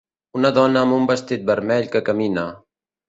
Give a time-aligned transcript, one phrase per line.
[0.39, 2.47] Una dona amb un vestit vermell que camina.